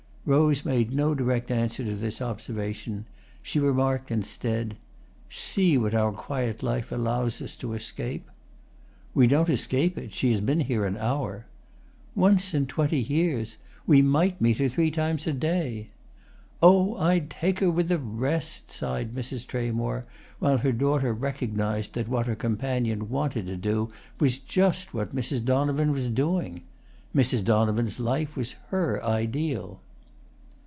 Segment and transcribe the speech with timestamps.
[0.23, 3.07] Rose made no direct answer to this observation;
[3.41, 4.77] she remarked instead:
[5.31, 8.29] "See what our quiet life allows us to escape."
[9.15, 10.13] "We don't escape it.
[10.13, 11.47] She has been here an hour."
[12.13, 13.57] "Once in twenty years!
[13.87, 15.89] We might meet her three times a day."
[16.61, 19.47] "Oh, I'd take her with the rest!" sighed Mrs.
[19.47, 20.05] Tramore;
[20.37, 23.89] while her daughter recognised that what her companion wanted to do
[24.19, 25.43] was just what Mrs.
[25.43, 26.61] Donovan was doing.
[27.13, 27.43] Mrs.
[27.43, 29.81] Donovan's life was her ideal.